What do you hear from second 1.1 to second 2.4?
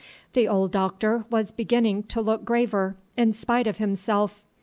was beginning to